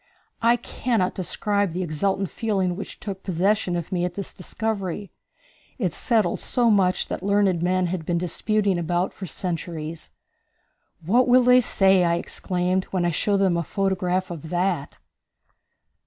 [0.41, 5.11] I cannot describe the exultant feeling which took possession of me at this discovery.
[5.77, 10.09] It settled so much that learned men had been disputing about for centuries.
[11.05, 14.97] "What will they say," I exclaimed, "when I show them a photograph of that?"